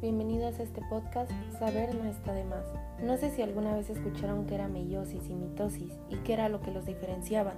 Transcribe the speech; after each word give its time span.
bienvenidos 0.00 0.58
a 0.58 0.62
este 0.64 0.80
podcast 0.90 1.30
Saber 1.58 1.94
no 1.94 2.10
está 2.10 2.32
de 2.32 2.44
más. 2.44 2.64
No 3.00 3.16
sé 3.16 3.30
si 3.30 3.42
alguna 3.42 3.76
vez 3.76 3.90
escucharon 3.90 4.46
que 4.46 4.56
era 4.56 4.66
meiosis 4.66 5.28
y 5.28 5.34
mitosis 5.34 5.92
y 6.10 6.16
qué 6.16 6.32
era 6.32 6.48
lo 6.48 6.60
que 6.60 6.72
los 6.72 6.84
diferenciaban. 6.84 7.54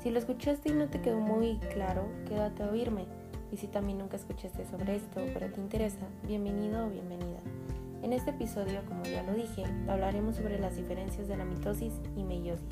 Si 0.00 0.10
lo 0.10 0.18
escuchaste 0.18 0.68
y 0.68 0.72
no 0.72 0.88
te 0.88 1.00
quedó 1.00 1.18
muy 1.18 1.58
claro, 1.72 2.06
quédate 2.28 2.62
a 2.62 2.70
oírme. 2.70 3.06
Y 3.50 3.56
si 3.56 3.66
también 3.66 3.98
nunca 3.98 4.16
escuchaste 4.16 4.64
sobre 4.66 4.96
esto, 4.96 5.22
pero 5.34 5.50
te 5.50 5.60
interesa, 5.60 6.06
bienvenido 6.24 6.86
o 6.86 6.90
bienvenida. 6.90 7.40
En 8.02 8.12
este 8.12 8.30
episodio, 8.30 8.82
como 8.86 9.02
ya 9.04 9.24
lo 9.24 9.34
dije, 9.34 9.64
hablaremos 9.88 10.36
sobre 10.36 10.58
las 10.60 10.76
diferencias 10.76 11.26
de 11.26 11.36
la 11.36 11.44
mitosis 11.44 11.94
y 12.16 12.22
meiosis. 12.22 12.68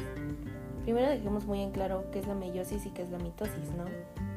Primero 0.85 1.09
dejemos 1.09 1.47
muy 1.47 1.63
en 1.63 1.73
claro 1.73 2.05
qué 2.13 2.21
es 2.21 2.29
la 2.29 2.35
meiosis 2.35 2.87
y 2.87 2.91
qué 2.91 3.03
es 3.03 3.11
la 3.11 3.19
mitosis, 3.19 3.73
¿no? 3.77 4.28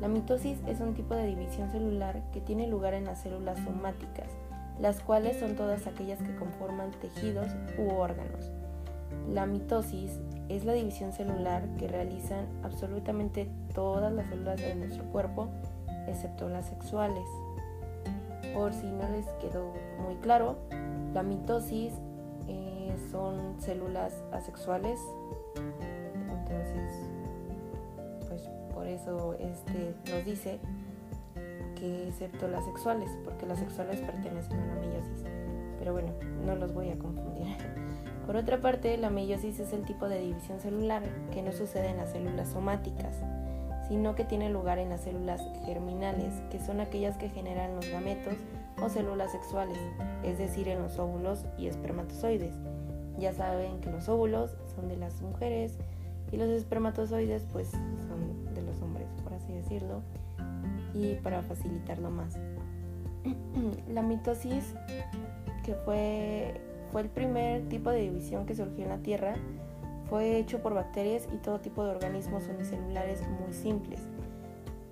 La 0.00 0.08
mitosis 0.08 0.58
es 0.66 0.80
un 0.80 0.94
tipo 0.94 1.14
de 1.14 1.26
división 1.26 1.70
celular 1.70 2.22
que 2.32 2.40
tiene 2.40 2.66
lugar 2.66 2.94
en 2.94 3.04
las 3.04 3.20
células 3.20 3.58
somáticas, 3.58 4.28
las 4.80 5.00
cuales 5.00 5.38
son 5.38 5.56
todas 5.56 5.86
aquellas 5.86 6.22
que 6.22 6.34
conforman 6.36 6.90
tejidos 6.92 7.48
u 7.78 7.90
órganos. 7.90 8.50
La 9.28 9.44
mitosis 9.44 10.18
es 10.48 10.64
la 10.64 10.72
división 10.72 11.12
celular 11.12 11.68
que 11.78 11.86
realizan 11.86 12.46
absolutamente 12.62 13.50
todas 13.74 14.10
las 14.10 14.26
células 14.28 14.58
de 14.58 14.74
nuestro 14.74 15.04
cuerpo, 15.04 15.48
excepto 16.08 16.48
las 16.48 16.66
sexuales. 16.66 17.26
Por 18.54 18.72
si 18.72 18.86
no 18.86 19.06
les 19.10 19.26
quedó 19.40 19.74
muy 20.02 20.14
claro, 20.16 20.56
la 21.12 21.22
mitosis 21.22 21.92
eh, 22.48 22.96
son 23.10 23.60
células 23.60 24.14
asexuales, 24.32 24.98
entonces 26.30 27.19
por 28.80 28.88
eso 28.88 29.34
este, 29.34 29.94
nos 30.10 30.24
dice 30.24 30.58
que 31.78 32.08
excepto 32.08 32.48
las 32.48 32.64
sexuales, 32.64 33.10
porque 33.26 33.44
las 33.44 33.58
sexuales 33.58 34.00
pertenecen 34.00 34.58
a 34.58 34.66
la 34.68 34.74
meiosis. 34.76 35.22
Pero 35.78 35.92
bueno, 35.92 36.14
no 36.46 36.56
los 36.56 36.72
voy 36.72 36.88
a 36.88 36.96
confundir. 36.96 37.58
Por 38.26 38.36
otra 38.36 38.62
parte, 38.62 38.96
la 38.96 39.10
meiosis 39.10 39.60
es 39.60 39.74
el 39.74 39.84
tipo 39.84 40.08
de 40.08 40.18
división 40.18 40.60
celular 40.60 41.02
que 41.30 41.42
no 41.42 41.52
sucede 41.52 41.90
en 41.90 41.98
las 41.98 42.12
células 42.12 42.48
somáticas, 42.48 43.14
sino 43.86 44.14
que 44.14 44.24
tiene 44.24 44.48
lugar 44.48 44.78
en 44.78 44.88
las 44.88 45.02
células 45.02 45.42
germinales, 45.66 46.32
que 46.50 46.58
son 46.58 46.80
aquellas 46.80 47.18
que 47.18 47.28
generan 47.28 47.76
los 47.76 47.86
gametos 47.90 48.36
o 48.82 48.88
células 48.88 49.30
sexuales, 49.30 49.78
es 50.22 50.38
decir, 50.38 50.68
en 50.68 50.80
los 50.80 50.98
óvulos 50.98 51.44
y 51.58 51.66
espermatozoides. 51.66 52.54
Ya 53.18 53.34
saben 53.34 53.82
que 53.82 53.90
los 53.90 54.08
óvulos 54.08 54.56
son 54.74 54.88
de 54.88 54.96
las 54.96 55.20
mujeres 55.20 55.76
y 56.32 56.36
los 56.36 56.48
espermatozoides 56.48 57.46
pues 57.52 57.72
así 59.50 59.74
decirlo, 59.74 60.02
y 60.94 61.14
para 61.16 61.42
facilitarlo 61.42 62.10
más. 62.10 62.38
la 63.88 64.02
mitosis, 64.02 64.74
que 65.64 65.74
fue, 65.74 66.60
fue 66.92 67.02
el 67.02 67.08
primer 67.08 67.68
tipo 67.68 67.90
de 67.90 68.00
división 68.00 68.46
que 68.46 68.54
surgió 68.54 68.84
en 68.84 68.90
la 68.90 68.98
Tierra, 68.98 69.34
fue 70.08 70.38
hecho 70.38 70.60
por 70.60 70.74
bacterias 70.74 71.28
y 71.32 71.36
todo 71.36 71.60
tipo 71.60 71.84
de 71.84 71.90
organismos 71.90 72.48
unicelulares 72.48 73.22
muy 73.28 73.52
simples. 73.52 74.00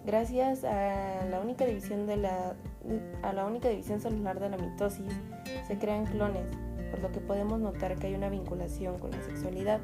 Gracias 0.07 0.65
a 0.65 1.25
la 1.29 1.41
única 1.41 1.67
división 1.67 2.07
de 2.07 2.17
la 2.17 2.55
a 3.23 3.33
la 3.33 3.45
única 3.45 3.69
división 3.69 4.01
celular 4.01 4.41
de 4.41 4.49
la 4.49 4.57
mitosis 4.57 5.13
se 5.67 5.79
crean 5.79 6.07
clones, 6.07 6.47
por 6.91 7.03
lo 7.03 7.11
que 7.13 7.21
podemos 7.21 7.61
notar 7.61 7.97
que 7.97 8.07
hay 8.07 8.15
una 8.15 8.31
vinculación 8.31 8.99
con 8.99 9.11
la 9.11 9.21
sexualidad. 9.23 9.81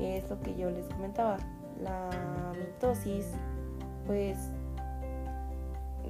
Es 0.00 0.28
lo 0.28 0.40
que 0.40 0.56
yo 0.56 0.70
les 0.70 0.86
comentaba 0.86 1.36
la 1.80 2.10
mitosis, 2.58 3.26
pues 4.06 4.36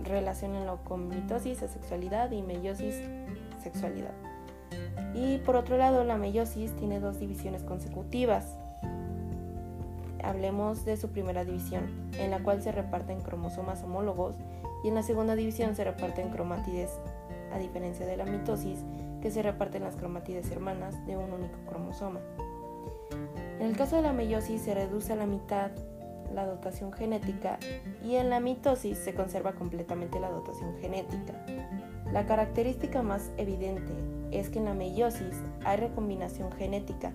relacionenlo 0.05 0.79
con 0.85 1.09
mitosis, 1.09 1.59
sexualidad 1.59 2.31
y 2.31 2.43
meiosis, 2.43 3.01
sexualidad. 3.63 4.13
Y 5.15 5.39
por 5.39 5.57
otro 5.57 5.77
lado, 5.77 6.05
la 6.05 6.17
meiosis 6.17 6.75
tiene 6.77 7.01
dos 7.01 7.19
divisiones 7.19 7.63
consecutivas. 7.63 8.57
Hablemos 10.23 10.85
de 10.85 10.97
su 10.97 11.09
primera 11.09 11.45
división, 11.45 12.11
en 12.19 12.31
la 12.31 12.43
cual 12.43 12.63
se 12.63 12.73
reparten 12.73 13.21
cromosomas 13.21 13.83
homólogos, 13.83 14.37
y 14.85 14.89
en 14.89 14.95
la 14.95 15.03
segunda 15.03 15.37
división 15.37 15.75
se 15.77 15.85
reparten 15.85 16.31
cromátides, 16.31 16.91
a 17.53 17.59
diferencia 17.59 18.07
de 18.07 18.17
la 18.17 18.25
mitosis, 18.25 18.79
que 19.21 19.31
se 19.31 19.43
reparten 19.43 19.83
las 19.83 19.97
cromátides 19.97 20.51
hermanas 20.51 20.95
de 21.07 21.17
un 21.17 21.33
único 21.33 21.59
cromosoma. 21.67 22.21
En 23.61 23.67
el 23.67 23.77
caso 23.77 23.97
de 23.97 24.03
la 24.03 24.13
meiosis 24.13 24.63
se 24.63 24.75
reduce 24.75 25.13
a 25.13 25.17
la 25.17 25.27
mitad 25.27 25.71
la 26.35 26.47
dotación 26.47 26.93
genética 26.93 27.59
y 28.05 28.17
en 28.17 28.31
la 28.31 28.41
mitosis 28.41 28.99
se 28.99 29.15
conserva 29.15 29.53
completamente 29.53 30.21
la 30.21 30.31
dotación 30.31 30.77
genética. 30.81 31.35
La 32.13 32.27
característica 32.27 33.03
más 33.03 33.31
evidente 33.37 33.93
es 34.31 34.51
que 34.51 34.59
en 34.59 34.67
la 34.67 34.75
meiosis 34.75 35.43
hay 35.65 35.77
recombinación 35.77 36.53
genética, 36.53 37.13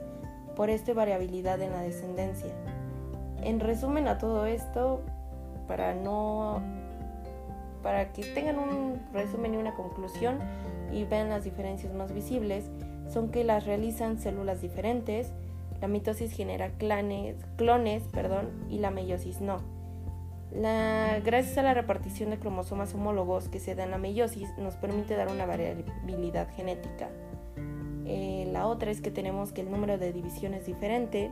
por 0.55 0.69
esto 0.69 0.95
variabilidad 0.95 1.61
en 1.61 1.71
la 1.71 1.81
descendencia. 1.81 2.51
En 3.43 3.59
resumen 3.59 4.07
a 4.07 4.17
todo 4.17 4.45
esto, 4.45 5.01
para 5.67 5.93
no 5.93 6.61
para 7.83 8.11
que 8.11 8.23
tengan 8.33 8.59
un 8.59 8.99
resumen 9.13 9.53
y 9.53 9.57
una 9.57 9.73
conclusión 9.75 10.39
y 10.91 11.05
vean 11.05 11.29
las 11.29 11.43
diferencias 11.43 11.93
más 11.93 12.13
visibles, 12.13 12.65
son 13.07 13.29
que 13.29 13.43
las 13.43 13.65
realizan 13.65 14.17
células 14.17 14.61
diferentes, 14.61 15.31
la 15.81 15.87
mitosis 15.87 16.31
genera 16.31 16.71
clones 16.77 18.03
perdón, 18.11 18.49
y 18.69 18.79
la 18.79 18.91
meiosis 18.91 19.41
no. 19.41 19.57
gracias 20.51 21.57
a 21.57 21.61
la 21.61 21.73
repartición 21.73 22.31
de 22.31 22.39
cromosomas 22.39 22.93
homólogos 22.93 23.49
que 23.49 23.59
se 23.59 23.75
da 23.75 23.83
en 23.83 23.91
la 23.91 23.97
meiosis, 23.97 24.49
nos 24.57 24.75
permite 24.75 25.15
dar 25.15 25.29
una 25.29 25.45
variabilidad 25.45 26.49
genética. 26.55 27.09
Eh, 28.05 28.47
la 28.53 28.67
otra 28.67 28.89
es 28.89 29.01
que 29.01 29.11
tenemos 29.11 29.51
que 29.51 29.61
el 29.61 29.69
número 29.69 29.97
de 29.97 30.13
división 30.13 30.53
es 30.53 30.65
diferente. 30.65 31.29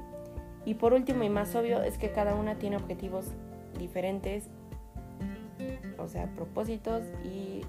Y 0.66 0.73
por 0.73 0.94
último 0.94 1.23
y 1.23 1.29
más 1.29 1.56
obvio 1.56 1.81
es 1.81 1.97
que 1.97 2.12
cada 2.12 2.35
una 2.35 2.56
tiene 2.56 2.75
objetivos 2.75 3.27
diferentes, 3.77 4.50
o 5.97 6.07
sea, 6.07 6.27
propósitos 6.35 7.03
y 7.23 7.62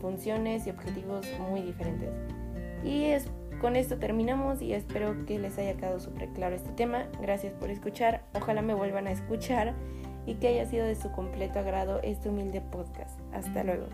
funciones 0.00 0.66
y 0.66 0.70
objetivos 0.70 1.24
muy 1.50 1.62
diferentes. 1.62 2.10
Y 2.84 3.04
es 3.04 3.28
con 3.62 3.76
esto 3.76 3.96
terminamos 3.96 4.60
y 4.60 4.74
espero 4.74 5.24
que 5.24 5.38
les 5.38 5.56
haya 5.56 5.74
quedado 5.74 6.00
súper 6.00 6.28
claro 6.30 6.56
este 6.56 6.70
tema. 6.70 7.06
Gracias 7.20 7.54
por 7.54 7.70
escuchar. 7.70 8.24
Ojalá 8.34 8.60
me 8.60 8.74
vuelvan 8.74 9.06
a 9.06 9.12
escuchar 9.12 9.72
y 10.26 10.34
que 10.34 10.48
haya 10.48 10.66
sido 10.66 10.84
de 10.84 10.96
su 10.96 11.12
completo 11.12 11.60
agrado 11.60 12.00
este 12.02 12.28
humilde 12.28 12.60
podcast. 12.60 13.20
Hasta 13.32 13.62
luego. 13.62 13.86